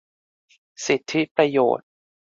[0.85, 1.87] สิทธิประโยชน์